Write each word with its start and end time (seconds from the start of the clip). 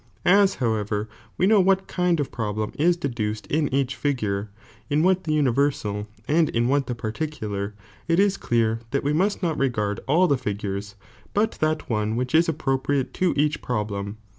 As, 0.25 0.55
however, 0.55 1.07
we 1.37 1.45
know 1.45 1.59
what 1.61 1.85
kind 1.87 2.19
of 2.19 2.31
problem 2.31 2.71
is 2.73 2.97
deduced 2.97 3.45
in 3.45 3.71
each 3.71 3.95
figure,* 3.95 4.49
in 4.89 5.03
what 5.03 5.25
the 5.25 5.33
universal, 5.33 6.07
and 6.27 6.49
in 6.49 6.67
what 6.67 6.87
the 6.87 6.95
particular, 6.95 7.75
it 8.07 8.19
is 8.19 8.35
clear 8.35 8.79
(hat 8.91 9.03
we 9.03 9.13
must 9.13 9.43
not 9.43 9.59
regard 9.59 9.99
all 10.07 10.25
the 10.27 10.39
figures, 10.39 10.95
but 11.35 11.51
that 11.61 11.87
one 11.87 12.15
which 12.15 12.33
is 12.33 12.49
appropriate 12.49 13.15
(o 13.21 13.33
each 13.37 13.61
problem. 13.61 14.17